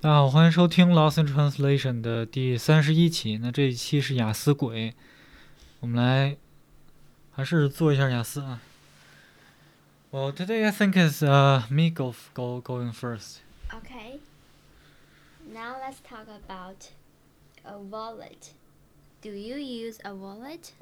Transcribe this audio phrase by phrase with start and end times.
[0.00, 3.36] 大家好，欢迎收听《Lost in Translation》的第三十一期。
[3.38, 4.94] 那这一期是雅思癸，
[5.80, 6.36] 我们来
[7.32, 8.60] 还是做一下雅思啊。
[10.12, 13.38] Well, today I think is uh me go go going first.
[13.70, 14.20] Okay.
[15.52, 16.90] Now let's talk about
[17.64, 18.52] a wallet.
[19.20, 20.74] Do you use a wallet?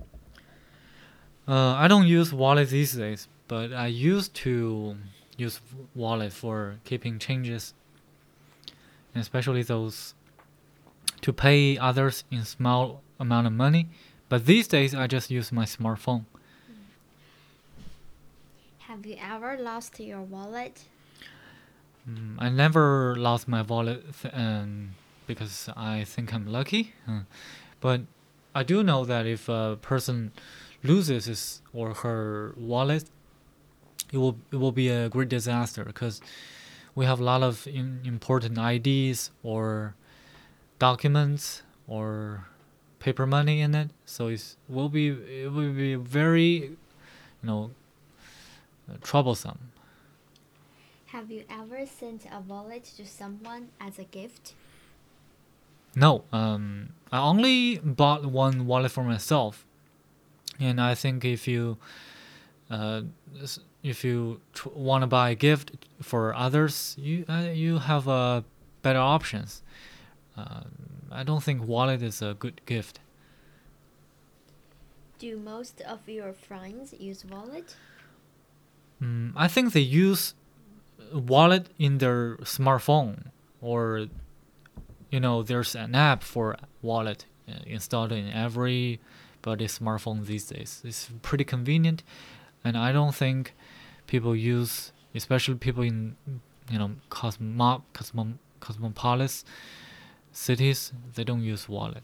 [1.48, 4.96] Uh, I don't use wallet these days, but I used to
[5.38, 5.58] use
[5.94, 7.72] wallet for keeping changes
[9.16, 10.12] and especially those
[11.22, 13.88] to pay others in small amount of money.
[14.28, 16.26] But these days, I just use my smartphone.
[18.80, 20.84] Have you ever lost your wallet?
[22.06, 24.90] Mm, I never lost my wallet th- um,
[25.26, 26.92] because I think I'm lucky.
[27.80, 28.02] But
[28.54, 30.32] I do know that if a person
[30.82, 33.04] loses his or her wallet,
[34.12, 36.20] it will it will be a great disaster because
[36.96, 39.94] we have a lot of in, important IDs or
[40.80, 42.46] documents or
[42.98, 43.90] paper money in it.
[44.04, 46.76] So it will be it will be very, you
[47.44, 47.70] know,
[49.02, 49.58] troublesome.
[51.06, 54.54] Have you ever sent a wallet to someone as a gift?
[55.94, 59.64] No, um, I only bought one wallet for myself,
[60.60, 61.78] and I think if you,
[62.70, 63.02] uh,
[63.86, 65.70] if you tr- want to buy a gift
[66.02, 68.42] for others, you uh, you have uh,
[68.82, 69.62] better options.
[70.36, 70.62] Uh,
[71.10, 72.98] I don't think wallet is a good gift.
[75.18, 77.76] Do most of your friends use wallet?
[79.00, 80.34] Mm, I think they use
[81.12, 83.30] wallet in their smartphone
[83.60, 84.08] or
[85.10, 90.82] you know there's an app for wallet uh, installed in everybody's smartphone these days.
[90.84, 92.02] It's pretty convenient
[92.64, 93.54] and I don't think
[94.06, 96.16] people use especially people in
[96.70, 98.28] you know cosmo, cosmo,
[98.60, 99.44] cosmopolis
[100.32, 102.02] cities they don't use wallet.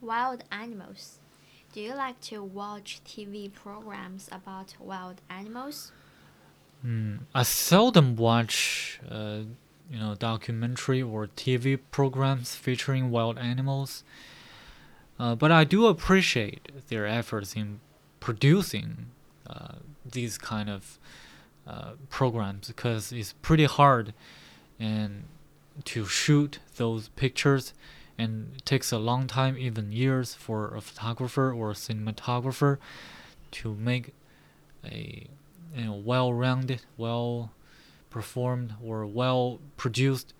[0.00, 1.18] Wild animals.
[1.72, 5.92] Do you like to watch TV programs about wild animals?
[6.84, 9.40] Mm, I seldom watch, uh,
[9.90, 14.04] you know, documentary or TV programs featuring wild animals.
[15.18, 17.80] Uh, but I do appreciate their efforts in
[18.20, 19.06] producing
[19.52, 19.74] uh,
[20.04, 20.98] these kind of
[21.66, 24.14] uh, programs because it's pretty hard
[24.80, 25.24] and
[25.84, 27.72] to shoot those pictures
[28.18, 32.78] and it takes a long time even years for a photographer or a cinematographer
[33.50, 34.14] to make
[34.84, 35.26] a
[35.74, 37.52] you know well-rounded, well
[38.10, 40.34] performed or well produced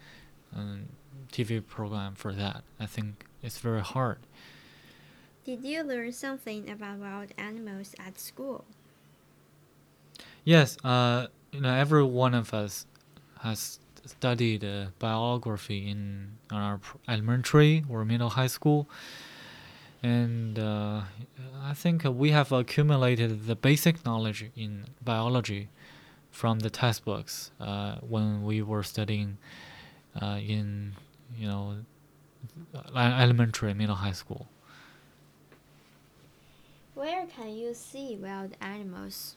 [0.54, 0.88] um,
[1.32, 2.62] TV program for that.
[2.78, 4.18] I think it's very hard.
[5.44, 8.64] Did you learn something about wild animals at school?
[10.44, 12.86] Yes, uh, you know, every one of us
[13.40, 18.88] has studied uh, biography in our elementary or middle high school,
[20.02, 21.02] and uh,
[21.62, 25.68] I think we have accumulated the basic knowledge in biology
[26.32, 29.38] from the textbooks uh, when we were studying
[30.20, 30.94] uh, in
[31.36, 31.76] you know
[32.96, 34.48] elementary, middle high school.
[36.94, 39.36] Where can you see wild animals?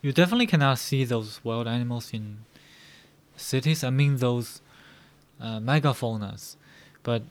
[0.00, 2.38] You definitely cannot see those wild animals in
[3.36, 3.82] cities.
[3.82, 4.60] I mean those
[5.40, 6.56] uh, megafaunas,
[7.02, 7.22] but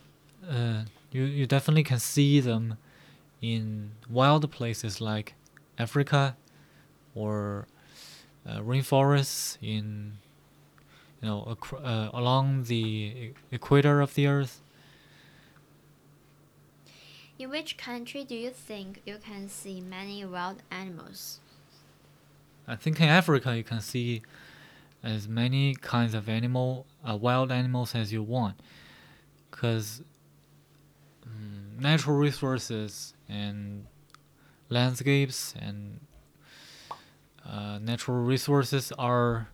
[0.50, 2.78] uh, you you definitely can see them
[3.42, 5.34] in wild places like
[5.78, 6.36] Africa
[7.16, 7.68] or
[8.46, 10.18] uh, rainforests in
[11.22, 14.62] you know uh, along the equator of the earth.
[17.40, 21.40] In which country do you think you can see many wild animals?
[22.68, 24.22] I think in Africa you can see
[25.04, 28.60] as many kinds of animal, uh, wild animals as you want,
[29.50, 30.02] because
[31.80, 33.86] natural resources and
[34.70, 36.00] landscapes and
[37.46, 39.50] uh, natural resources are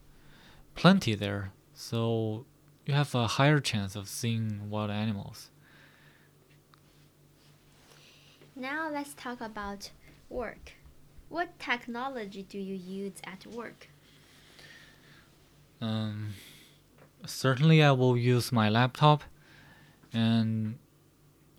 [0.75, 2.45] plenty there, so
[2.86, 5.51] you have a higher chance of seeing wild animals.
[8.56, 9.92] Now let's talk about
[10.30, 10.74] work.
[11.33, 13.88] What technology do you use at work?
[15.81, 16.35] Um,
[17.25, 19.24] certainly, I will use my laptop,
[20.13, 20.77] and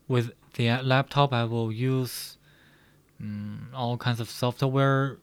[0.07, 2.39] with the laptop, I will use
[3.21, 5.19] um, all kinds of software,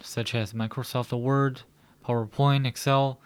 [0.00, 1.60] such as Microsoft Word,
[2.06, 3.20] PowerPoint, Excel.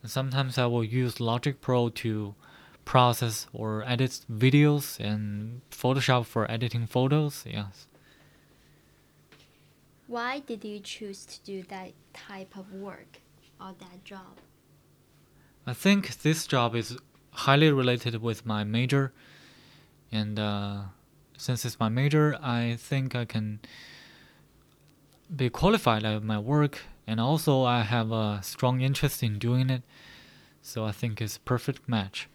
[0.00, 2.36] And sometimes I will use Logic Pro to
[2.84, 7.42] process or edit videos, and Photoshop for editing photos.
[7.44, 7.88] Yes.
[10.06, 13.20] Why did you choose to do that type of work?
[13.60, 14.38] or that job?
[15.66, 16.96] I think this job is
[17.32, 19.12] highly related with my major,
[20.12, 20.82] and uh,
[21.36, 23.60] since it's my major, I think I can
[25.34, 29.82] be qualified at my work, and also I have a strong interest in doing it.
[30.62, 32.28] So I think it's a perfect match.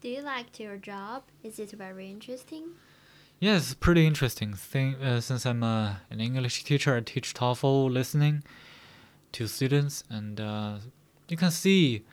[0.00, 1.22] Do you like your job?
[1.42, 2.74] Is it very interesting?
[3.40, 4.54] Yes, it's pretty interesting.
[4.54, 8.42] Thing uh, since I'm uh, an English teacher, I teach TOEFL listening
[9.32, 10.76] to students, and uh,
[11.28, 12.04] you can see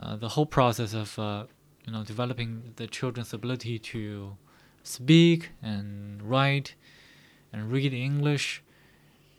[0.00, 1.44] uh, the whole process of uh,
[1.86, 4.36] you know developing the children's ability to
[4.82, 6.74] speak and write
[7.52, 8.62] and read English.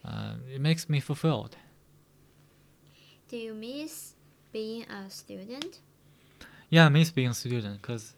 [0.03, 1.57] Uh, it makes me fulfilled.
[3.27, 4.13] Do you miss
[4.53, 5.81] being a student?
[6.69, 8.13] Yeah, I miss being a student because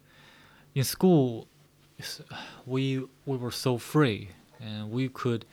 [0.74, 1.48] in school
[2.66, 4.30] we we were so free
[4.60, 5.44] and we could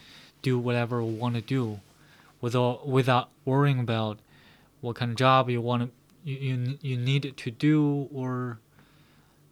[0.42, 1.80] do whatever we want to do
[2.42, 4.20] without without worrying about
[4.82, 5.90] what kind of job you want to
[6.24, 8.60] you, you, you need to do or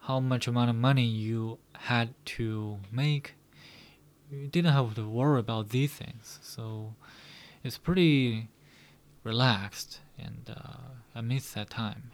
[0.01, 3.35] how much amount of money you had to make.
[4.31, 6.39] You didn't have to worry about these things.
[6.41, 6.95] So
[7.63, 8.49] it's pretty
[9.23, 10.77] relaxed and uh,
[11.15, 12.11] i miss that time.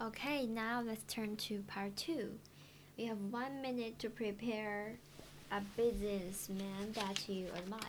[0.00, 2.38] Okay, now let's turn to part two.
[2.96, 4.96] We have one minute to prepare
[5.50, 7.80] a businessman that you admire.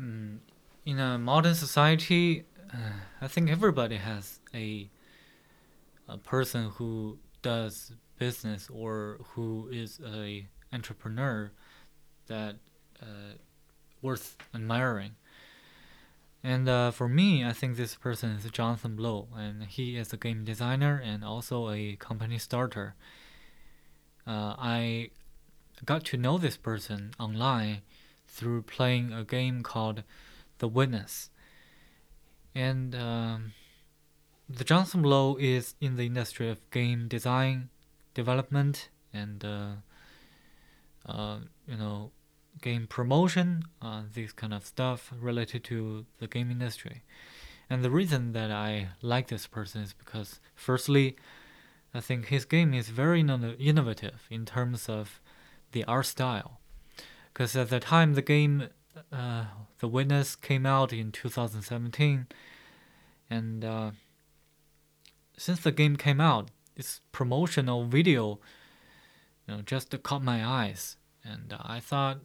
[0.00, 0.38] Mm,
[0.96, 4.88] in a modern society, uh, I think everybody has a
[6.08, 11.50] a person who does business or who is a entrepreneur
[12.28, 12.56] that
[13.02, 13.34] uh,
[14.00, 15.16] worth admiring.
[16.42, 20.16] And uh, for me, I think this person is Jonathan Blow, and he is a
[20.16, 22.94] game designer and also a company starter.
[24.26, 25.10] Uh, I
[25.84, 27.82] got to know this person online
[28.26, 30.02] through playing a game called
[30.58, 31.30] The Witness.
[32.54, 33.52] And um,
[34.48, 37.68] the Jonathan Blow is in the industry of game design,
[38.14, 39.72] development, and uh,
[41.06, 42.10] uh, you know,
[42.62, 47.02] game promotion, uh, this kind of stuff related to the game industry.
[47.68, 51.16] And the reason that I like this person is because, firstly,
[51.92, 55.20] I think his game is very innovative in terms of
[55.72, 56.60] the art style
[57.32, 58.68] because at the time the game
[59.12, 59.44] uh,
[59.78, 62.26] the witness came out in 2017
[63.28, 63.90] and uh,
[65.36, 68.38] since the game came out its promotional video
[69.46, 72.18] you know just caught my eyes and uh, i thought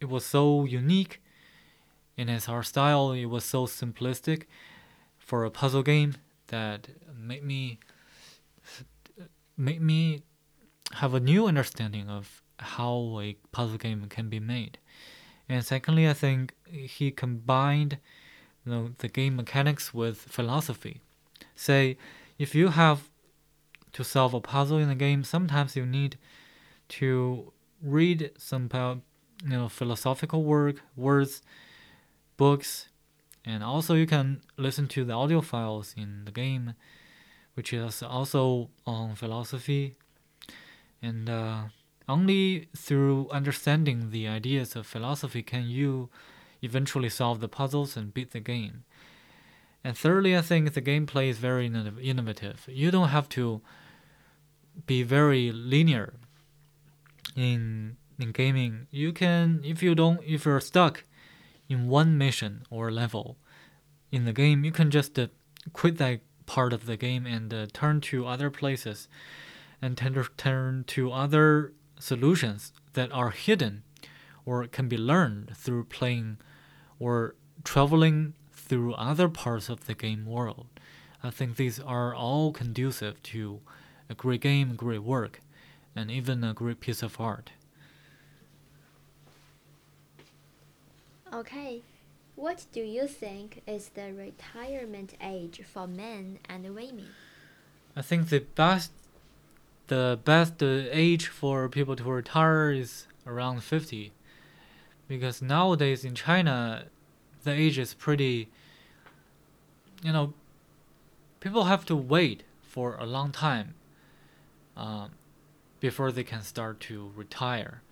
[0.00, 1.22] it was so unique
[2.16, 4.44] in its art style it was so simplistic
[5.18, 6.14] for a puzzle game
[6.48, 7.78] that made me
[9.56, 10.22] made me
[10.94, 14.78] have a new understanding of how a puzzle game can be made.
[15.50, 17.98] And secondly, I think he combined
[18.64, 21.00] you know, the game mechanics with philosophy.
[21.56, 21.96] Say,
[22.38, 23.10] if you have
[23.94, 26.16] to solve a puzzle in a game, sometimes you need
[27.00, 27.52] to
[27.82, 28.70] read some
[29.42, 31.42] you know philosophical work, words,
[32.36, 32.88] books,
[33.44, 36.74] and also you can listen to the audio files in the game,
[37.54, 39.96] which is also on philosophy.
[41.02, 41.62] And uh,
[42.10, 46.10] only through understanding the ideas of philosophy can you
[46.62, 48.84] eventually solve the puzzles and beat the game.
[49.82, 52.68] And thirdly, I think the gameplay is very innovative.
[52.68, 53.62] You don't have to
[54.86, 56.14] be very linear
[57.34, 58.86] in in gaming.
[58.90, 61.04] You can if you don't if you're stuck
[61.68, 63.38] in one mission or level
[64.12, 65.28] in the game, you can just uh,
[65.72, 69.08] quit that part of the game and uh, turn to other places
[69.80, 73.82] and turn to other solutions that are hidden
[74.44, 76.38] or can be learned through playing
[76.98, 80.66] or traveling through other parts of the game world.
[81.22, 83.60] I think these are all conducive to
[84.08, 85.40] a great game, great work.
[85.96, 87.50] and even a great piece of art.
[91.32, 91.82] Okay.
[92.36, 97.08] What do you think is the retirement age for men and women?
[97.94, 98.92] I think the best
[99.90, 104.12] the best age for people to retire is around 50
[105.08, 106.84] because nowadays in China
[107.42, 108.48] the age is pretty
[110.04, 110.32] you know
[111.40, 113.74] people have to wait for a long time
[114.76, 115.10] um,
[115.80, 117.82] before they can start to retire.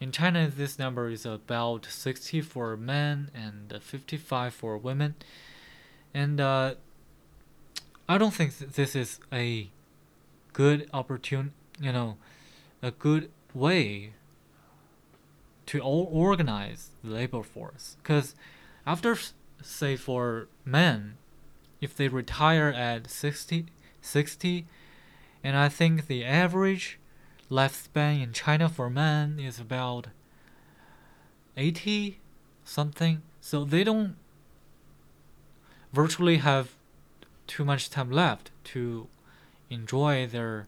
[0.00, 5.14] In China, this number is about 60 for men and 55 for women.
[6.14, 6.74] And uh,
[8.08, 9.70] I don't think this is a
[10.52, 12.16] good opportunity, you know,
[12.82, 14.12] a good way
[15.66, 17.96] to organize the labor force.
[18.02, 18.34] Because
[18.86, 19.16] after,
[19.62, 21.16] say, for men,
[21.80, 23.66] if they retire at 60,
[24.00, 24.66] 60
[25.44, 26.98] and I think the average
[27.50, 30.08] lifespan in China for men is about
[31.56, 32.20] 80
[32.64, 33.22] something.
[33.40, 34.16] So they don't
[35.92, 36.74] virtually have
[37.46, 39.08] too much time left to
[39.72, 40.66] enjoy their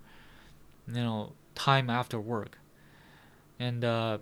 [0.88, 2.58] you know time after work.
[3.58, 4.18] And uh,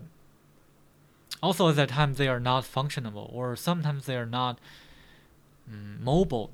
[1.41, 4.59] also at that time they are not functionable or sometimes they are not
[5.69, 6.51] mm, mobile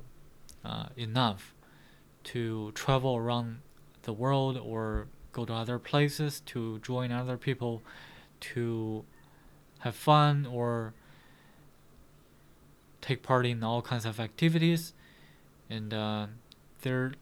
[0.63, 1.53] uh, enough
[2.23, 3.59] to travel around
[4.03, 7.81] the world or go to other places to join other people
[8.39, 9.03] to
[9.79, 10.93] have fun or
[13.01, 14.93] take part in all kinds of activities.
[15.69, 16.27] And uh,
[16.81, 17.13] their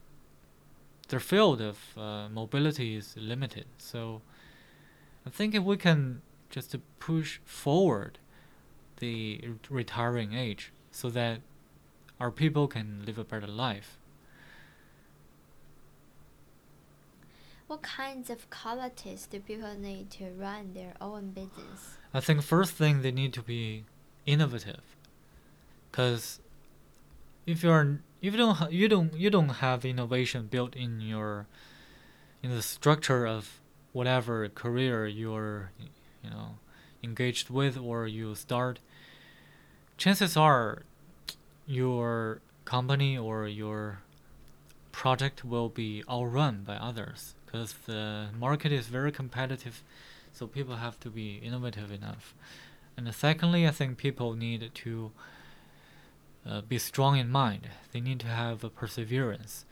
[1.08, 3.66] their field of uh, mobility is limited.
[3.78, 4.22] So
[5.26, 8.20] I think if we can just push forward
[8.98, 11.42] the retiring age so that
[12.20, 13.98] our people can live a better life.
[17.68, 21.98] What kinds of qualities do people need to run their own business?
[22.14, 23.84] I think first thing they need to be
[24.26, 24.84] innovative,
[25.92, 26.40] because
[27.48, 31.48] if you're if you don't you don't you don't have innovation built in your
[32.44, 33.60] in the structure of
[33.94, 35.72] whatever career you're
[36.24, 36.60] you know
[37.04, 38.80] engaged with or you start
[39.98, 40.84] chances are
[41.66, 44.02] your company or your
[44.92, 49.82] project will be outrun by others because the market is very competitive,
[50.34, 52.36] so people have to be innovative enough.
[52.98, 55.12] And secondly, I think people need to
[56.48, 57.70] uh, be strong in mind.
[57.92, 59.66] They need to have a perseverance.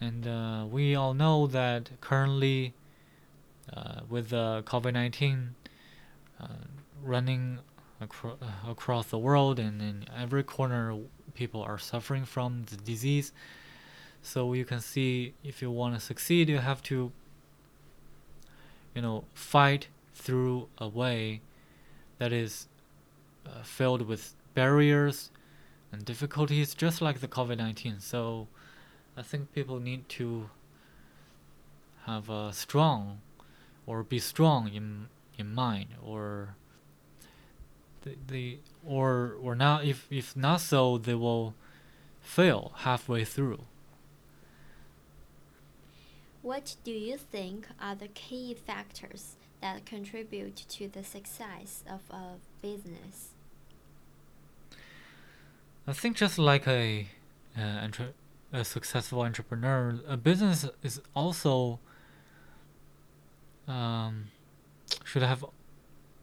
[0.00, 2.74] And uh, we all know that currently,
[3.74, 5.54] uh, with the COVID 19
[6.40, 6.46] uh,
[7.02, 7.58] running
[8.00, 10.96] acro- uh, across the world and in every corner,
[11.34, 13.32] people are suffering from the disease.
[14.22, 17.12] So you can see if you want to succeed, you have to,
[18.94, 21.40] you know, fight through a way
[22.18, 22.66] that is
[23.46, 25.30] uh, filled with barriers
[25.94, 28.00] and difficulties, just like the COVID 19.
[28.00, 28.48] So
[29.16, 30.50] I think people need to
[32.06, 33.20] have a strong
[33.86, 35.08] or be strong in
[35.38, 36.54] in mind or
[38.02, 41.54] the, the or or not if if not so they will
[42.20, 43.60] fail halfway through
[46.44, 52.34] what do you think are the key factors that contribute to the success of a
[52.60, 53.33] business?
[55.86, 57.08] I think just like a,
[57.58, 57.88] uh,
[58.52, 61.78] a successful entrepreneur, a business is also
[63.68, 64.28] um,
[65.04, 65.44] should have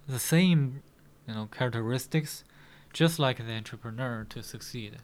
[0.08, 0.82] the same
[1.28, 2.44] you know characteristics,
[2.92, 4.98] just like the entrepreneur to succeed.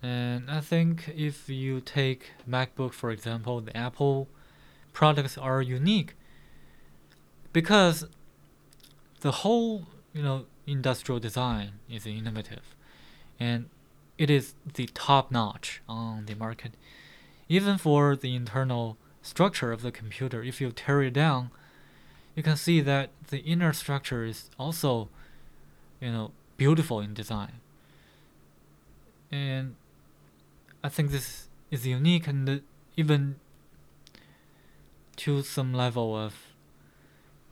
[0.00, 4.28] And I think if you take MacBook for example, the Apple
[4.92, 6.14] products are unique
[7.52, 8.06] because
[9.22, 12.76] the whole you know industrial design is innovative
[13.38, 13.68] and
[14.16, 16.72] it is the top notch on the market.
[17.48, 21.50] Even for the internal structure of the computer, if you tear it down,
[22.34, 25.08] you can see that the inner structure is also
[26.00, 27.60] you know beautiful in design.
[29.30, 29.76] And
[30.82, 32.62] I think this is unique and
[32.96, 33.36] even
[35.16, 36.34] to some level of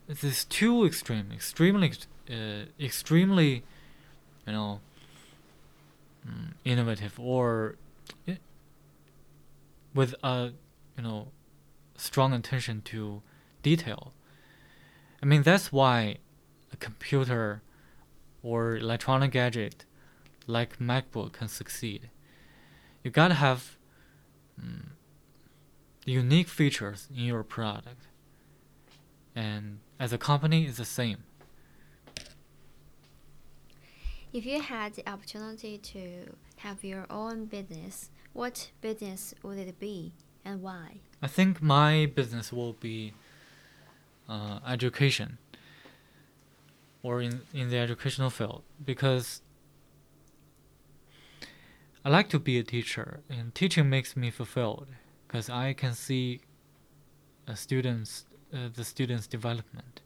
[0.07, 1.93] this is too extreme, extremely,
[2.31, 3.65] uh, extremely,
[4.47, 4.81] you know,
[6.65, 7.77] innovative or
[9.95, 10.53] with a
[10.97, 11.29] you know
[11.97, 13.23] strong attention to
[13.63, 14.13] detail.
[15.23, 16.17] I mean that's why
[16.73, 17.63] a computer
[18.43, 19.85] or electronic gadget
[20.47, 22.11] like MacBook can succeed
[23.07, 23.77] you gotta have
[24.61, 24.91] um,
[26.05, 28.09] unique features in your product.
[29.37, 31.19] And as a company, it's the same.
[34.33, 40.13] If you had the opportunity to have your own business, what business would it be
[40.45, 41.01] and why?
[41.23, 43.15] I think my business will be
[44.29, 45.39] uh, education.
[47.03, 48.63] Or in, in the educational field.
[48.85, 49.43] Because
[52.05, 54.89] I like to be a teacher and teaching makes me fulfilled.
[55.27, 56.41] Because I can see
[57.55, 60.01] students uh, the students development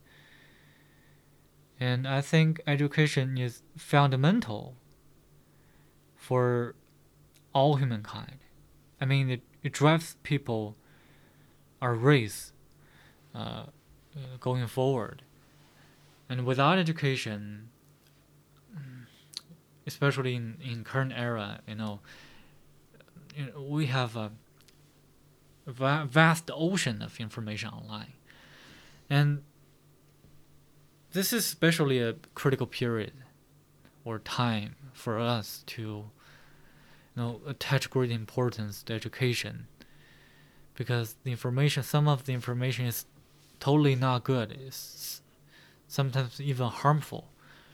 [1.80, 4.76] and I think education is fundamental
[6.14, 6.74] for
[7.54, 8.36] all humankind.
[9.00, 10.76] I mean, it, it drives people,
[11.80, 12.52] our race,
[13.34, 13.64] uh,
[14.38, 15.22] going forward.
[16.28, 17.70] And without education,
[19.86, 22.00] especially in, in current era, you know,
[23.34, 24.30] you know we have a
[25.66, 28.12] va- vast ocean of information online.
[29.08, 29.42] And
[31.12, 33.12] this is especially a critical period
[34.04, 36.10] or time for us to you
[37.16, 39.66] know attach great importance to education.
[40.74, 43.06] Because the information some of the information is
[43.58, 44.52] totally not good.
[44.52, 45.20] It's
[45.88, 47.28] sometimes even harmful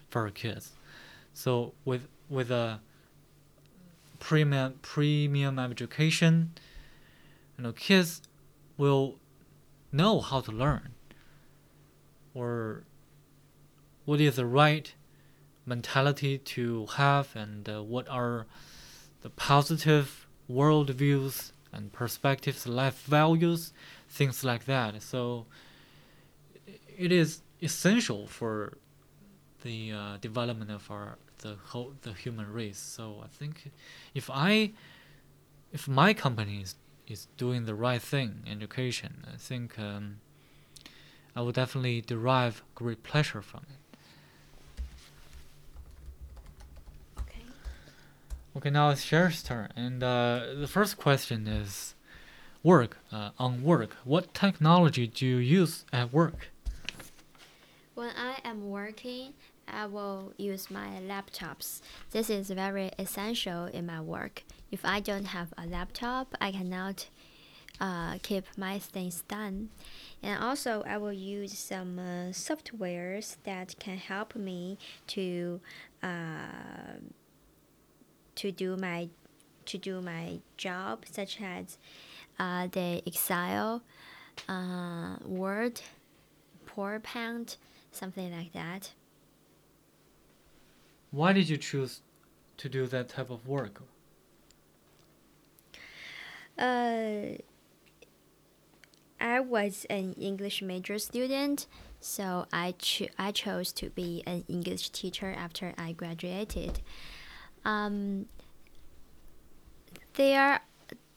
[0.08, 0.72] for our kids.
[1.34, 2.80] So with with a
[4.18, 6.52] premium premium education
[7.56, 8.22] you know kids
[8.76, 9.16] will
[9.92, 10.94] know how to learn
[12.34, 12.82] or
[14.06, 14.94] what is the right
[15.66, 18.46] mentality to have and uh, what are
[19.22, 23.72] the positive world views and perspectives life values
[24.08, 25.02] things like that.
[25.02, 25.46] So
[26.96, 28.78] it is essential for
[29.62, 32.78] the uh, development of our the whole the human race.
[32.78, 33.70] So i think
[34.14, 34.72] if i
[35.72, 40.18] if my company is, is doing the right thing education i think um,
[41.34, 43.78] i will definitely derive great pleasure from it
[47.22, 47.42] Okay.
[48.56, 51.94] Okay, now it's Cher's turn, and uh, the first question is
[52.62, 52.96] work.
[53.12, 56.48] Uh, on work, what technology do you use at work?
[57.94, 59.34] When I am working,
[59.68, 61.82] I will use my laptops.
[62.12, 64.42] This is very essential in my work.
[64.72, 67.08] If I don't have a laptop, I cannot
[67.78, 69.68] uh, keep my things done.
[70.22, 75.60] And also, I will use some uh, softwares that can help me to
[76.02, 76.96] uh,
[78.36, 79.08] to do my
[79.66, 81.76] to do my job, such as
[82.38, 83.82] uh, the Excel,
[84.48, 85.80] uh, Word,
[86.66, 87.56] PowerPoint,
[87.90, 88.92] something like that.
[91.10, 92.02] Why did you choose
[92.58, 93.82] to do that type of work?
[96.58, 97.38] Uh,
[99.20, 101.66] I was an English major student,
[102.00, 106.80] so I cho- I chose to be an English teacher after I graduated.
[107.66, 108.26] Um,
[110.14, 110.60] there,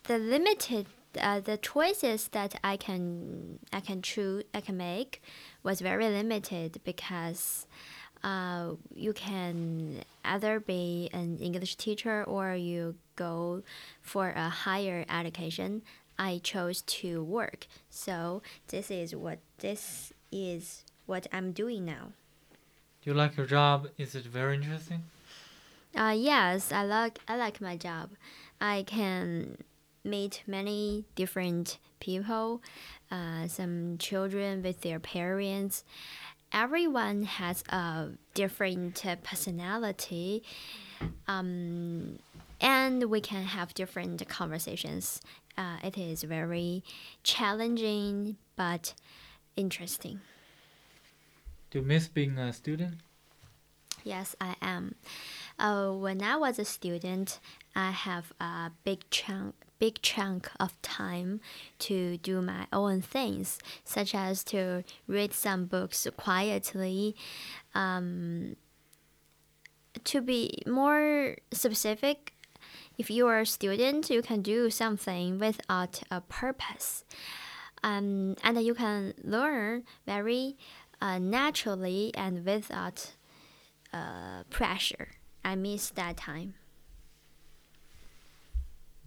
[0.03, 0.87] the limited
[1.19, 5.21] uh, the choices that I can I can choose I can make
[5.63, 7.67] was very limited because
[8.23, 13.63] uh, you can either be an English teacher or you go
[14.01, 15.83] for a higher education.
[16.17, 22.11] I chose to work, so this is what this is what I'm doing now.
[23.01, 23.87] Do you like your job?
[23.97, 25.03] Is it very interesting?
[25.95, 28.11] Uh, yes, I like I like my job.
[28.61, 29.57] I can
[30.03, 32.61] meet many different people,
[33.11, 35.83] uh, some children with their parents.
[36.51, 40.43] Everyone has a different personality,
[41.27, 42.19] um,
[42.61, 45.21] and we can have different conversations.
[45.57, 46.83] Uh, it is very
[47.23, 48.93] challenging but
[49.55, 50.21] interesting.
[51.69, 52.95] Do you miss being a student?
[54.03, 54.95] Yes, I am.
[55.59, 57.39] Uh, when I was a student,
[57.75, 61.41] I have a big chunk, big chunk of time
[61.79, 67.15] to do my own things, such as to read some books quietly.
[67.75, 68.55] Um,
[70.05, 72.33] to be more specific,
[72.97, 77.03] if you are a student, you can do something without a purpose,
[77.83, 80.55] um, and you can learn very
[81.01, 83.11] uh, naturally and without
[83.91, 85.18] uh, pressure.
[85.49, 86.53] I miss that time.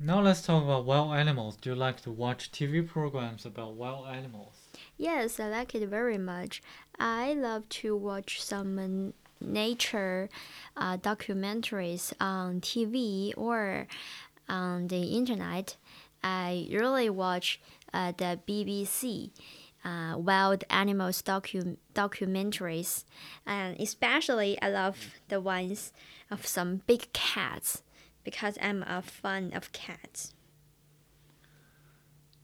[0.00, 1.54] Now let's talk about wild animals.
[1.54, 4.54] Do you like to watch TV programs about wild animals?
[4.98, 6.60] Yes, I like it very much.
[6.98, 10.28] I love to watch some nature
[10.76, 13.86] uh, documentaries on TV or
[14.48, 15.76] on the internet.
[16.24, 17.60] I really watch
[17.94, 19.30] uh, the BBC.
[19.84, 23.04] Uh, wild animals docu- documentaries,
[23.44, 24.96] and especially I love
[25.28, 25.92] the ones
[26.30, 27.82] of some big cats
[28.22, 30.34] because I'm a fan of cats.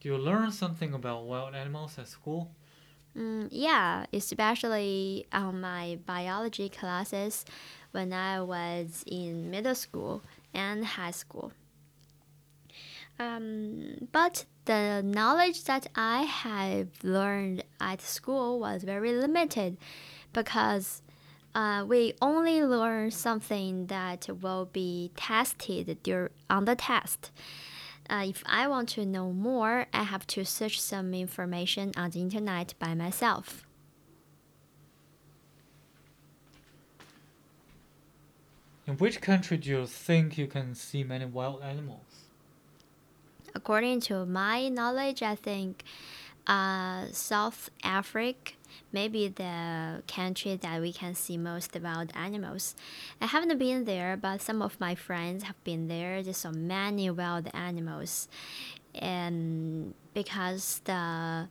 [0.01, 2.51] Do you learn something about wild animals at school?
[3.17, 7.45] Mm, yeah, especially on my biology classes
[7.91, 10.23] when I was in middle school
[10.55, 11.53] and high school.
[13.19, 19.79] Um, but the knowledge that I have learned at school was very limited
[20.35, 21.01] because
[21.55, 27.33] uh, we only learn something that will be tested dur- on the test.
[28.11, 32.21] Uh, if I want to know more, I have to search some information on the
[32.21, 33.65] internet by myself.
[38.87, 42.08] In which country do you think you can see many wild animals?
[43.59, 45.83] According to my knowledge, I think
[46.47, 48.53] uh, South Africa
[48.93, 52.77] may be the country that we can see most wild animals.
[53.21, 56.23] I haven't been there, but some of my friends have been there.
[56.23, 58.29] There's so many wild animals,
[58.95, 61.49] and because the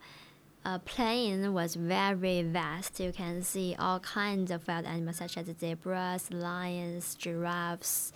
[0.64, 5.48] uh, plain was very vast, you can see all kinds of wild animals such as
[5.60, 8.14] zebras, lions, giraffes,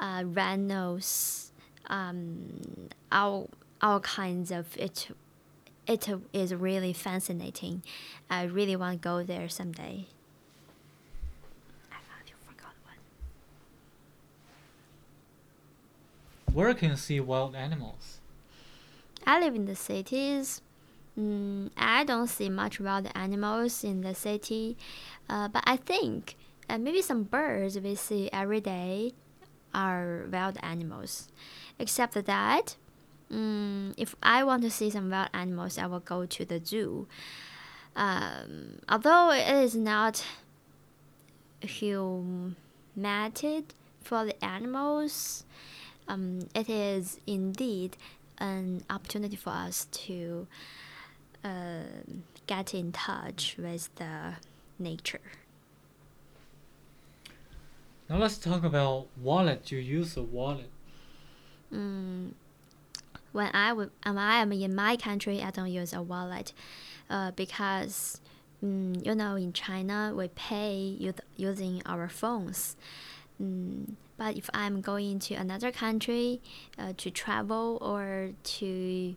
[0.00, 1.47] uh, rhinos,
[1.88, 2.60] um,
[3.10, 5.08] all all kinds of it
[5.86, 7.82] it is really fascinating.
[8.28, 10.06] I really want to go there someday.
[11.90, 11.96] I
[12.46, 12.98] forgot one.
[16.54, 18.20] Where can you see wild animals?
[19.26, 20.60] I live in the cities.
[21.18, 24.76] Mm, I don't see much wild animals in the city,
[25.28, 26.36] uh, but I think
[26.68, 29.14] uh, maybe some birds we see every day
[29.74, 31.28] are wild animals.
[31.78, 32.76] Except that,
[33.30, 37.06] Mm, if I want to see some wild animals, I will go to the zoo.
[37.94, 40.24] Um, although it is not
[41.60, 42.54] humanity
[44.02, 45.44] for the animals,
[46.06, 47.96] um, it is indeed
[48.38, 50.46] an opportunity for us to
[51.44, 51.82] uh,
[52.46, 54.34] get in touch with the
[54.78, 55.20] nature.
[58.08, 59.70] Now let's talk about wallet.
[59.70, 60.70] You use a wallet?
[61.72, 62.32] Mm,
[63.32, 66.52] when I when I am in my country, I don't use a wallet,
[67.10, 68.20] uh, because
[68.64, 72.76] mm, you know in China we pay with, using our phones.
[73.40, 76.40] Mm, but if I'm going to another country
[76.78, 79.14] uh, to travel or to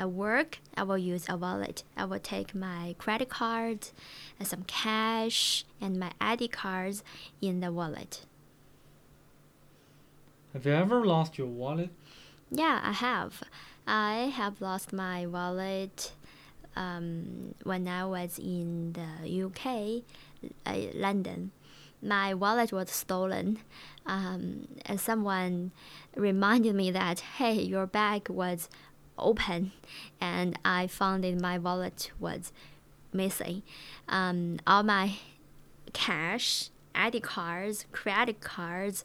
[0.00, 1.82] uh, work, I will use a wallet.
[1.96, 3.88] I will take my credit card,
[4.38, 7.02] and some cash, and my ID cards
[7.40, 8.20] in the wallet.
[10.54, 11.90] Have you ever lost your wallet?
[12.50, 13.42] Yeah, I have.
[13.86, 16.12] I have lost my wallet
[16.74, 20.04] um, when I was in the UK,
[20.64, 21.50] uh, London.
[22.00, 23.58] My wallet was stolen,
[24.06, 25.72] um, and someone
[26.14, 28.70] reminded me that hey, your bag was
[29.18, 29.72] open,
[30.20, 32.52] and I found that my wallet was
[33.12, 33.62] missing.
[34.08, 35.16] Um, all my
[35.92, 39.04] cash, ID cards, credit cards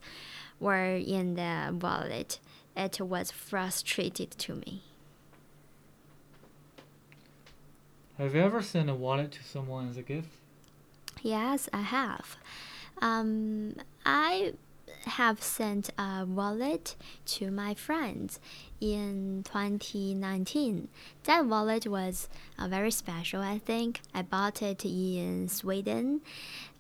[0.63, 2.39] were in the wallet
[2.76, 4.84] it was frustrated to me.
[8.17, 10.30] Have you ever sent a wallet to someone as a gift?
[11.21, 12.38] Yes, I have.
[13.02, 14.54] Um, I
[15.06, 16.95] have sent a wallet
[17.26, 18.39] to my friends
[18.80, 20.88] in 2019.
[21.23, 24.02] That wallet was uh, very special, I think.
[24.13, 26.21] I bought it in Sweden.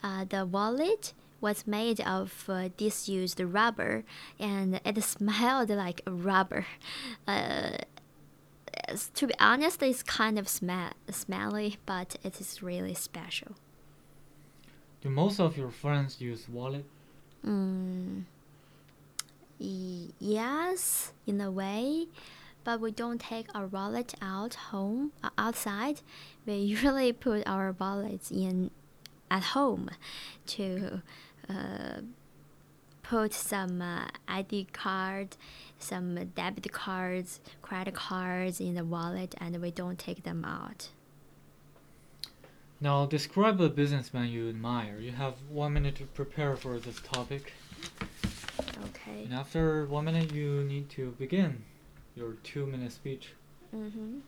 [0.03, 1.13] Uh, the wallet
[1.43, 4.03] was made of uh, disused rubber
[4.39, 6.65] and it smelled like rubber.
[7.27, 7.77] Uh,
[9.13, 13.55] to be honest, it's kind of sm- smelly, but it is really special.
[15.01, 16.85] Do most of your friends use wallet?
[17.45, 18.23] Mm,
[19.59, 22.07] yes, in a way,
[22.63, 25.99] but we don't take our wallet out home uh, outside.
[26.45, 28.71] We usually put our wallets in
[29.29, 29.89] at home
[30.45, 31.01] to
[33.13, 35.37] put some uh, ID card,
[35.77, 40.89] some debit cards, credit cards in the wallet, and we don't take them out.
[42.81, 44.99] Now, describe a businessman you admire.
[44.99, 47.53] You have one minute to prepare for this topic.
[48.85, 49.23] Okay.
[49.23, 51.63] And after one minute, you need to begin
[52.15, 53.33] your two minute speech.
[53.75, 54.19] Mm-hmm.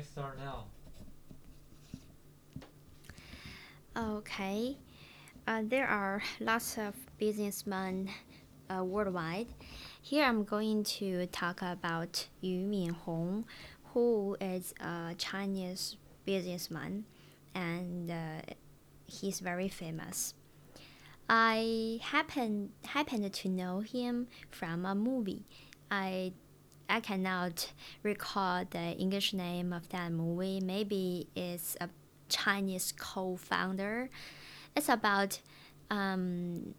[0.00, 0.64] me start now.
[4.20, 4.76] Okay.
[5.46, 8.10] Uh, there are lots of businessmen
[8.68, 9.46] uh, worldwide.
[10.02, 13.44] Here I'm going to talk about Yu Minhong,
[13.94, 17.06] who is a Chinese businessman
[17.54, 18.42] and uh,
[19.06, 20.34] he's very famous.
[21.30, 25.46] I happen happened to know him from a movie.
[25.90, 26.34] I
[26.90, 30.60] I cannot recall the English name of that movie.
[30.60, 31.88] Maybe it's a
[32.30, 34.08] Chinese co-founder.
[34.74, 35.40] It's about
[35.90, 36.74] um,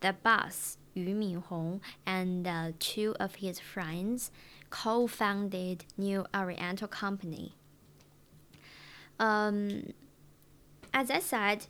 [0.00, 4.30] the boss Yu Minhong and uh, two of his friends
[4.70, 7.54] co-founded New Oriental Company.
[9.18, 9.92] Um,
[10.92, 11.66] as I said,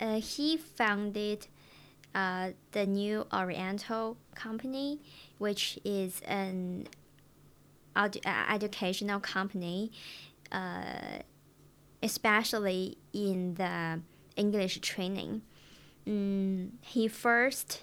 [0.00, 1.46] uh, he founded
[2.14, 5.00] uh, the New Oriental Company,
[5.38, 6.88] which is an
[7.96, 9.92] ed- educational company,
[10.52, 11.18] uh,
[12.04, 14.00] especially in the
[14.36, 15.42] English training.
[16.06, 17.82] Mm, he first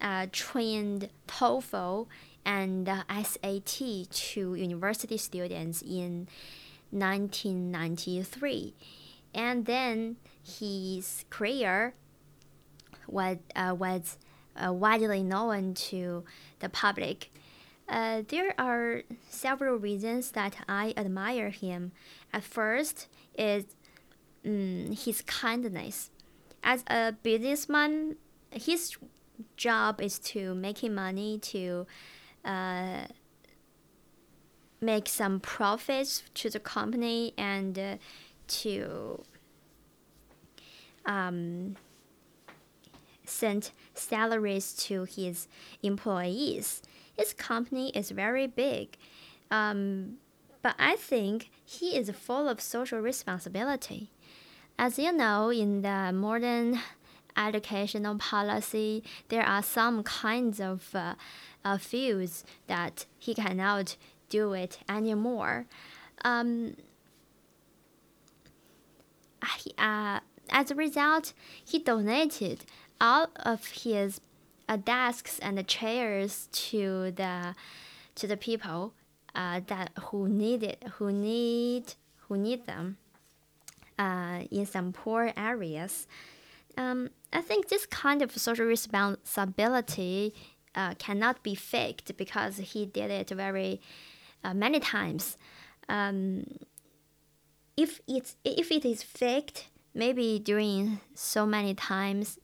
[0.00, 2.08] uh, trained TOEFL
[2.44, 6.26] and uh, SAT to university students in
[6.90, 8.74] 1993
[9.34, 11.94] and then his career
[13.06, 14.18] was, uh, was
[14.56, 16.24] uh, widely known to
[16.58, 17.32] the public.
[17.90, 21.90] Uh, there are several reasons that I admire him.
[22.32, 23.64] At first, is
[24.46, 26.10] um, his kindness.
[26.62, 28.14] As a businessman,
[28.52, 28.96] his
[29.56, 31.86] job is to making money to
[32.44, 33.06] uh,
[34.80, 37.96] make some profits to the company and uh,
[38.46, 39.22] to
[41.06, 41.76] um,
[43.24, 45.48] send salaries to his
[45.82, 46.82] employees.
[47.20, 48.96] His company is very big,
[49.50, 50.16] um,
[50.62, 54.10] but I think he is full of social responsibility.
[54.78, 56.80] As you know, in the modern
[57.36, 61.16] educational policy, there are some kinds of uh,
[61.62, 63.98] uh, fields that he cannot
[64.30, 65.66] do it anymore.
[66.24, 66.76] Um,
[69.76, 72.64] uh, as a result, he donated
[72.98, 74.22] all of his
[74.70, 77.54] uh, desks and chairs to the
[78.14, 78.94] to the people
[79.34, 81.94] uh, that who need it, who need
[82.28, 82.96] who need them
[83.98, 86.06] uh, in some poor areas.
[86.76, 90.34] Um, I think this kind of social responsibility
[90.76, 93.80] uh, cannot be faked because he did it very
[94.44, 95.36] uh, many times.
[95.88, 96.46] Um,
[97.76, 102.38] if it's if it is faked, maybe during so many times,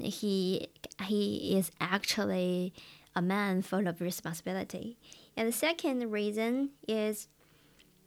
[0.00, 0.68] he
[1.02, 2.72] he is actually
[3.14, 4.96] a man full of responsibility.
[5.36, 7.28] And the second reason is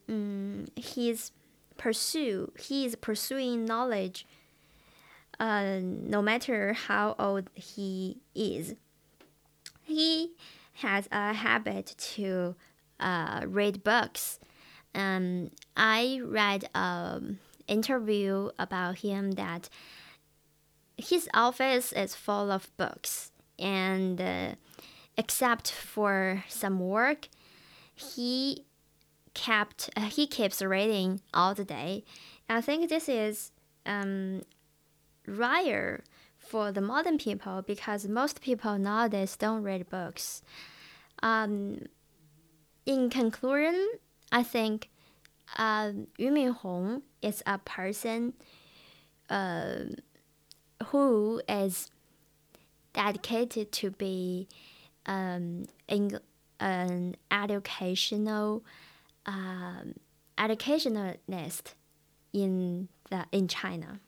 [0.08, 1.32] um, he's
[1.78, 4.26] pursue he is pursuing knowledge
[5.40, 8.76] uh, no matter how old he is.
[9.82, 10.32] He
[10.76, 12.56] has a habit to
[13.00, 14.40] uh, read books.
[14.96, 19.70] Um, I read an interview about him that
[20.98, 24.56] his office is full of books, and uh,
[25.18, 27.30] except for some work,
[27.96, 28.66] he
[29.34, 32.04] kept uh, he keeps reading all the day.
[32.50, 33.52] I think this is
[33.86, 34.44] um,
[35.28, 36.04] rare
[36.38, 40.42] for the modern people because most people nowadays don't read books.
[41.22, 41.86] Um,
[42.86, 43.88] in conclusion,
[44.32, 44.90] I think
[45.58, 48.34] uh, Yu Minhong is a person
[49.30, 49.86] uh,
[50.84, 51.90] who is
[52.94, 54.48] dedicated to be
[55.06, 56.20] um, in,
[56.60, 58.64] an educational
[59.26, 59.96] um,
[60.38, 61.76] educationalist
[62.32, 64.00] in the in China.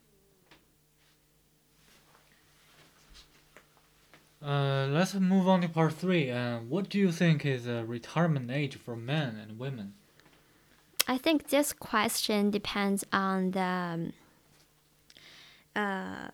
[4.46, 6.30] Uh, let's move on to part three.
[6.30, 9.94] Uh, what do you think is a retirement age for men and women?
[11.08, 14.14] I think this question depends on the um,
[15.76, 16.28] uh,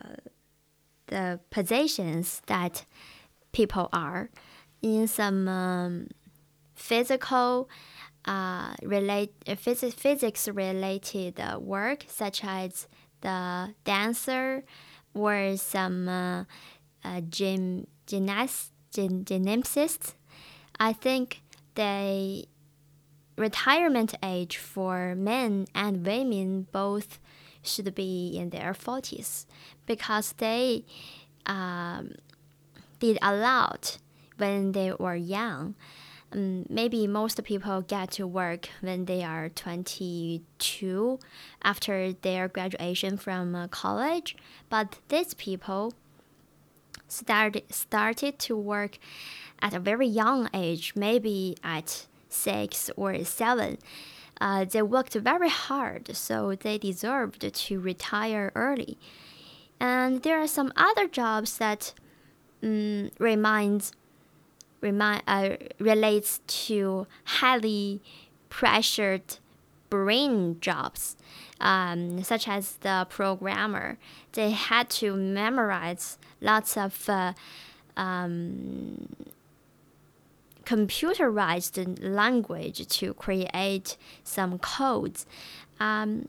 [1.08, 2.86] the positions that
[3.52, 4.30] people are
[4.82, 6.08] in some um,
[6.74, 7.70] physical
[8.26, 12.88] uh, relate phys- physics related uh, work such as
[13.22, 14.64] the dancer
[15.14, 16.44] or some uh,
[17.04, 19.26] uh, gym gymnast gym.
[20.80, 21.42] I think
[21.76, 22.46] the
[23.38, 27.20] retirement age for men and women both
[27.62, 29.46] should be in their 40s
[29.86, 30.86] because they
[31.46, 32.16] um,
[33.00, 33.98] did a lot
[34.38, 35.76] when they were young.
[36.34, 41.20] um, maybe most people get to work when they are 22
[41.64, 44.36] after their graduation from uh, college,
[44.70, 45.94] but these people
[47.08, 48.98] started started to work
[49.62, 53.78] at a very young age, maybe at six or seven.
[54.42, 58.98] Uh, they worked very hard, so they deserved to retire early.
[59.80, 61.94] And there are some other jobs that
[62.64, 63.94] um, reminds
[64.82, 68.02] remind, uh, relates to highly
[68.50, 69.38] pressured
[69.92, 71.16] brain jobs,
[71.60, 74.00] um, such as the programmer.
[74.34, 77.34] They had to memorize lots of uh,
[77.96, 79.08] um,
[80.66, 85.26] computerized language to create some codes.
[85.80, 86.28] Um,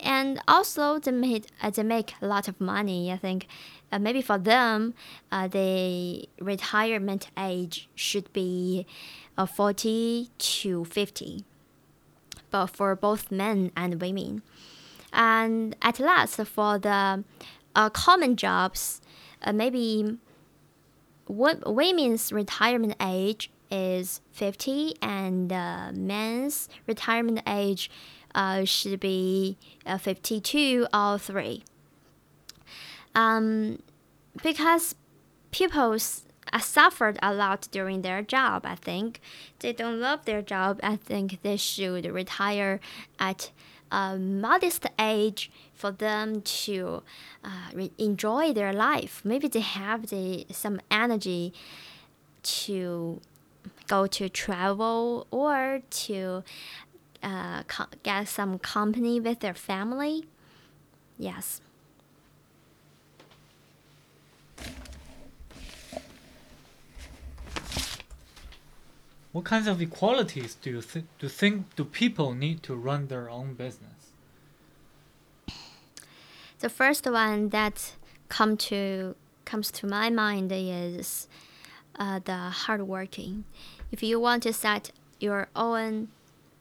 [0.00, 3.12] and also they made uh, they make a lot of money.
[3.12, 3.46] I think
[3.92, 4.94] uh, maybe for them,
[5.30, 8.86] uh, the retirement age should be
[9.36, 11.44] uh, forty to fifty,
[12.50, 14.42] but for both men and women.
[15.12, 17.24] And at last, for the
[17.74, 19.00] uh, common jobs,
[19.42, 19.52] uh,
[21.30, 27.90] maybe women's retirement age is 50 and uh, men's retirement age
[28.34, 31.62] uh, should be uh, 52 or 3
[33.14, 33.80] um,
[34.42, 34.94] because
[35.50, 35.96] people
[36.58, 39.20] suffered a lot during their job i think.
[39.60, 40.80] They don't love their job.
[40.82, 42.80] I think they should retire
[43.18, 43.50] at
[43.90, 47.02] a modest age for them to
[47.44, 49.22] uh, enjoy their life.
[49.24, 51.52] Maybe they have the some energy
[52.42, 53.20] to
[53.86, 56.44] go to travel or to
[57.22, 57.62] uh,
[58.02, 60.24] get some company with their family.
[61.18, 61.60] Yes.
[69.32, 73.30] What kinds of equalities do you th- do think do people need to run their
[73.30, 74.10] own business?
[76.58, 77.94] The first one that
[78.28, 79.14] come to
[79.44, 81.28] comes to my mind is
[81.96, 83.44] uh, the hardworking.
[83.92, 84.90] If you want to set
[85.20, 86.08] your own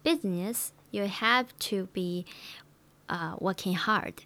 [0.03, 2.25] business, you have to be
[3.07, 4.23] uh, working hard.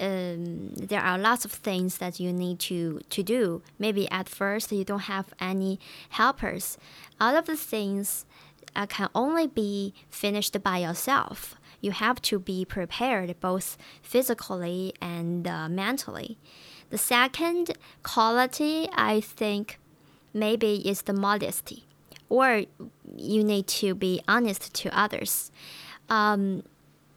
[0.00, 3.62] Um, there are lots of things that you need to, to do.
[3.78, 5.80] Maybe at first you don't have any
[6.10, 6.78] helpers.
[7.20, 8.24] All of the things
[8.76, 15.46] uh, can only be finished by yourself you have to be prepared both physically and
[15.46, 16.38] uh, mentally.
[16.90, 19.78] The second quality, I think,
[20.32, 21.84] maybe is the modesty,
[22.28, 22.64] or
[23.16, 25.50] you need to be honest to others.
[26.08, 26.62] Um,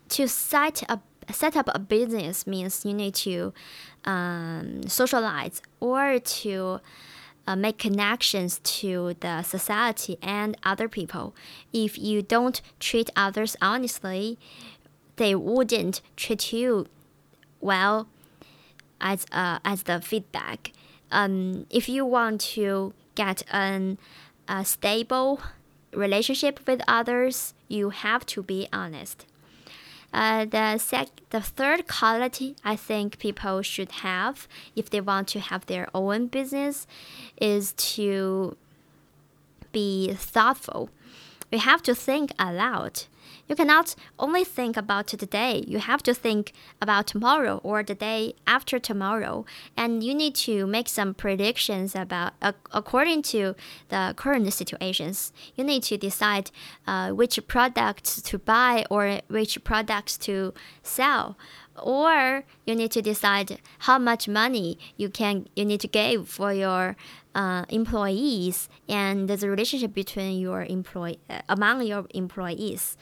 [0.09, 0.99] to set a
[1.31, 3.53] set up a business means you need to
[4.05, 6.79] um, socialize or to
[7.47, 11.35] uh, make connections to the society and other people.
[11.73, 14.37] If you don't treat others honestly,
[15.17, 16.87] they wouldn't treat you
[17.59, 18.07] well
[18.99, 20.71] as uh, as the feedback.
[21.11, 23.97] Um, if you want to get an,
[24.47, 25.41] a stable
[25.93, 29.25] relationship with others, you have to be honest.
[30.13, 35.39] Uh, the sec the third quality I think people should have if they want to
[35.39, 36.85] have their own business
[37.39, 38.57] is to
[39.71, 40.89] be thoughtful.
[41.51, 43.03] We have to think aloud.
[43.47, 48.33] You cannot only think about today, you have to think about tomorrow or the day
[48.47, 49.45] after tomorrow.
[49.75, 53.55] And you need to make some predictions about, uh, according to
[53.89, 55.33] the current situations.
[55.55, 56.51] You need to decide
[56.87, 61.37] uh, which products to buy or which products to sell
[61.77, 66.53] or you need to decide how much money you can you need to give for
[66.53, 66.95] your
[67.33, 72.97] uh, employees and the relationship between your employee uh, among your employees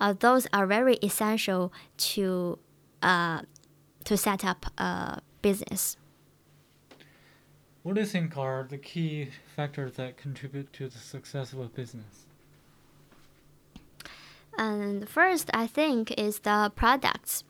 [0.00, 2.58] uh, those are very essential to
[3.02, 3.40] uh,
[4.04, 5.96] to set up a business.
[7.82, 11.68] What do you think are the key factors that contribute to the success of a
[11.68, 12.26] business?
[14.58, 17.44] And first, I think is the products.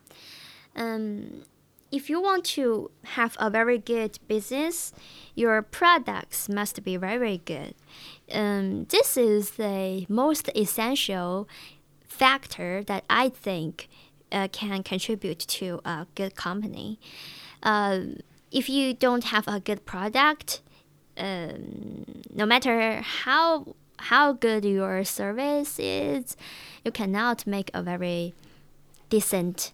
[0.76, 1.42] Um,
[1.90, 4.92] if you want to have a very good business,
[5.34, 7.74] your products must be very very good.
[8.32, 11.48] Um, this is the most essential
[12.06, 13.88] factor that I think
[14.30, 17.00] uh, can contribute to a good company.
[17.62, 18.00] Uh,
[18.52, 20.60] if you don't have a good product,
[21.16, 26.36] um, no matter how how good your service is,
[26.84, 28.34] you cannot make a very
[29.10, 29.72] decent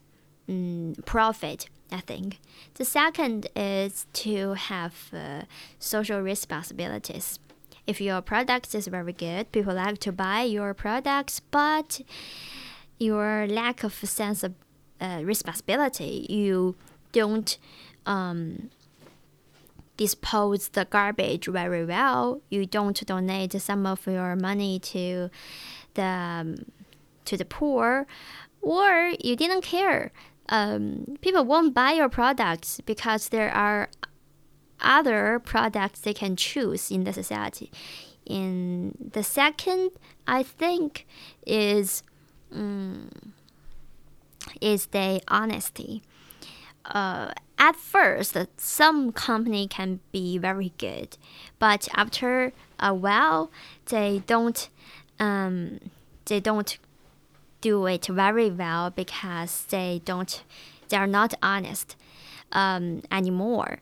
[0.49, 1.69] um, profit.
[1.93, 2.41] I think
[2.75, 5.43] the second is to have uh,
[5.79, 7.39] social responsibilities
[7.87, 12.01] if your product is very good, people like to buy your products, but
[12.99, 14.55] your lack of sense of
[15.01, 16.75] uh, responsibility, you
[17.13, 17.59] don't
[18.07, 18.71] um,
[19.97, 22.41] dispose the garbage very well.
[22.51, 25.31] You don't donate some of your money to
[25.95, 26.57] the um,
[27.25, 28.07] to the poor,
[28.63, 30.13] or you didn't care.
[30.49, 33.89] Um, people won't buy your products because there are
[34.81, 37.71] other products they can choose in the society.
[38.25, 39.91] In the second,
[40.27, 41.07] I think
[41.47, 42.03] is
[42.53, 43.33] um,
[44.61, 46.03] is the honesty.
[46.85, 51.17] Uh, at first, some company can be very good,
[51.59, 53.51] but after a while,
[53.87, 54.69] they don't
[55.19, 55.81] um,
[56.27, 56.79] they don't
[57.67, 60.45] do it very well because they don't
[60.89, 61.97] they are not honest
[62.53, 63.79] um, anymore.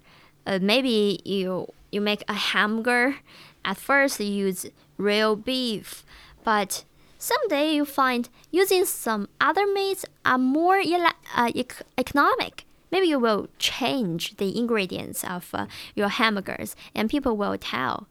[0.47, 3.16] Uh, maybe you you make a hamburger.
[3.64, 4.66] At first, you use
[4.97, 6.05] real beef,
[6.45, 6.85] but
[7.18, 11.51] someday you find using some other meats are more uh,
[11.99, 12.64] economic.
[12.91, 18.07] Maybe you will change the ingredients of uh, your hamburgers, and people will tell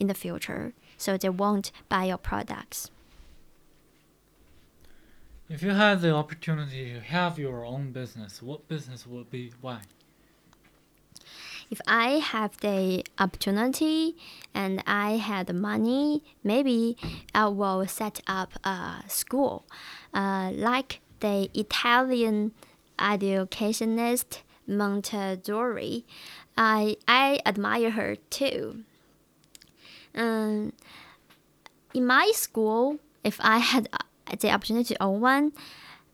[0.00, 2.90] in the future, so they won't buy your products.
[5.50, 9.80] If you had the opportunity to have your own business, what business would be why?
[11.70, 14.14] If I have the opportunity
[14.54, 16.98] and I had the money, maybe
[17.34, 19.64] I will set up a school,
[20.12, 22.52] uh, like the Italian
[22.98, 26.04] educationist Montessori.
[26.58, 28.84] I I admire her too.
[30.14, 30.74] Um,
[31.94, 33.88] in my school, if I had
[34.40, 35.52] the opportunity to own one,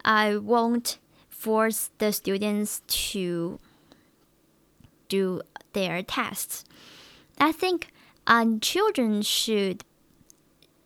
[0.04, 0.98] I won't
[1.28, 3.58] force the students to
[5.08, 5.42] do
[5.72, 6.64] their tests.
[7.38, 7.92] I think
[8.26, 9.84] um, children should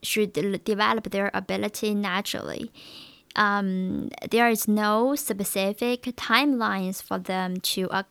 [0.02, 0.32] should
[0.64, 2.70] develop their ability naturally.
[3.36, 8.02] Um, there is no specific timelines for them to uh,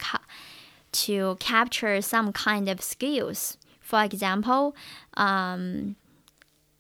[0.91, 3.57] to capture some kind of skills.
[3.79, 4.75] For example,
[5.15, 5.95] um,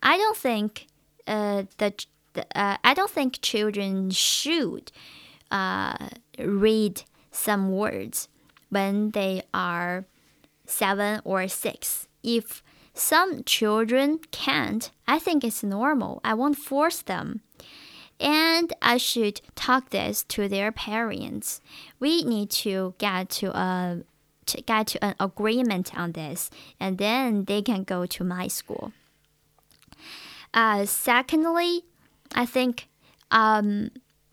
[0.01, 0.87] I don't think
[1.25, 1.93] uh, the
[2.55, 4.91] uh, I don't think children should
[5.51, 6.09] uh,
[6.39, 8.27] read some words
[8.69, 10.05] when they are
[10.65, 12.07] seven or six.
[12.23, 12.63] If
[12.93, 16.19] some children can't, I think it's normal.
[16.23, 17.41] I won't force them.
[18.19, 21.61] And I should talk this to their parents.
[21.99, 24.01] We need to get to a
[24.47, 28.93] to get to an agreement on this, and then they can go to my school.
[30.53, 31.83] Uh, secondly,
[32.33, 32.87] I think
[33.31, 33.91] um,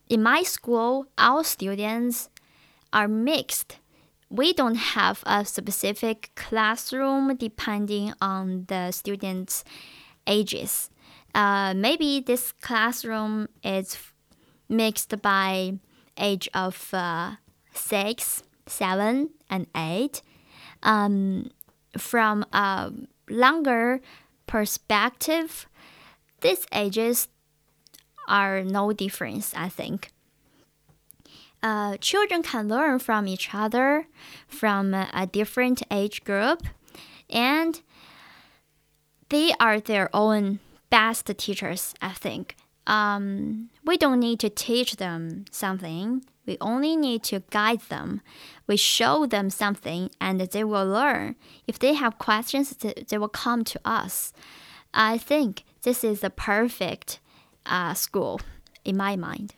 [0.09, 2.29] in my school, our students
[2.93, 3.77] are mixed.
[4.29, 9.63] We don't have a specific classroom depending on the students'
[10.27, 10.89] ages.
[11.33, 13.97] Uh, maybe this classroom is
[14.69, 15.73] mixed by
[16.17, 17.35] age of uh,
[17.73, 20.21] six, seven, and eight.
[20.81, 21.51] Um,
[21.97, 22.91] from a
[23.29, 24.01] longer
[24.47, 25.67] perspective,
[26.41, 27.27] these ages
[28.27, 30.11] are no difference, I think.
[31.63, 34.07] Uh, children can learn from each other,
[34.47, 36.61] from a different age group,
[37.29, 37.81] and
[39.29, 40.59] they are their own
[40.89, 42.55] best teachers, I think.
[42.87, 46.23] Um, we don't need to teach them something.
[46.45, 48.21] We only need to guide them.
[48.67, 51.35] We show them something and they will learn.
[51.65, 54.31] If they have questions, they will come to us.
[54.93, 57.19] I think this is the perfect
[57.65, 58.41] uh, school
[58.83, 59.53] in my mind.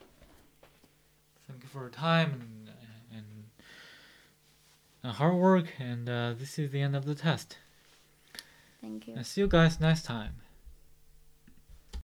[1.48, 2.42] Thank you for your time
[3.12, 3.24] and,
[5.04, 5.68] and, hard work.
[5.80, 7.58] And uh, this is the end of the test.
[8.82, 9.16] Thank you.
[9.16, 10.36] And see you guys next time.